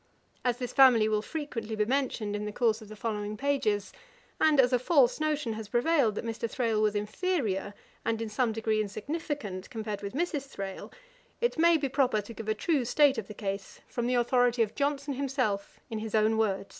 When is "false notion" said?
4.79-5.53